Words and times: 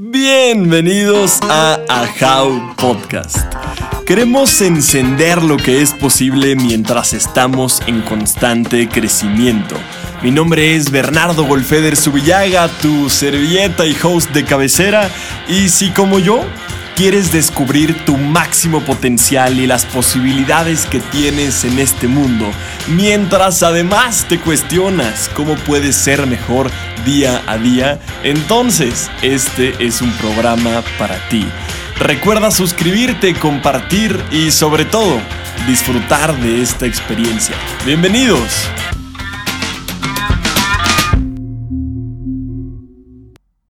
Bienvenidos 0.00 1.40
a 1.42 1.80
Ahau 1.88 2.76
Podcast. 2.76 3.36
Queremos 4.06 4.60
encender 4.60 5.42
lo 5.42 5.56
que 5.56 5.82
es 5.82 5.92
posible 5.92 6.54
mientras 6.54 7.12
estamos 7.12 7.82
en 7.88 8.02
constante 8.02 8.88
crecimiento. 8.88 9.74
Mi 10.22 10.30
nombre 10.30 10.76
es 10.76 10.92
Bernardo 10.92 11.44
Golfeder 11.46 11.96
Subillaga, 11.96 12.68
tu 12.80 13.10
servilleta 13.10 13.86
y 13.86 13.96
host 14.00 14.30
de 14.30 14.44
cabecera. 14.44 15.10
Y 15.48 15.68
si 15.68 15.90
como 15.90 16.20
yo 16.20 16.44
quieres 16.98 17.30
descubrir 17.30 18.04
tu 18.04 18.16
máximo 18.16 18.80
potencial 18.80 19.60
y 19.60 19.68
las 19.68 19.86
posibilidades 19.86 20.84
que 20.84 20.98
tienes 20.98 21.62
en 21.62 21.78
este 21.78 22.08
mundo, 22.08 22.50
mientras 22.88 23.62
además 23.62 24.26
te 24.28 24.40
cuestionas 24.40 25.30
cómo 25.32 25.54
puedes 25.58 25.94
ser 25.94 26.26
mejor 26.26 26.72
día 27.04 27.40
a 27.46 27.56
día, 27.56 28.00
entonces 28.24 29.12
este 29.22 29.76
es 29.78 30.02
un 30.02 30.10
programa 30.14 30.82
para 30.98 31.16
ti. 31.28 31.46
Recuerda 32.00 32.50
suscribirte, 32.50 33.32
compartir 33.34 34.20
y 34.32 34.50
sobre 34.50 34.84
todo 34.84 35.20
disfrutar 35.68 36.36
de 36.40 36.62
esta 36.62 36.86
experiencia. 36.86 37.54
Bienvenidos. 37.86 38.68